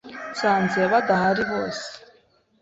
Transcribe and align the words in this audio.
Nsanze 0.31 0.81
badahari 0.91 1.43
bose 1.51 1.87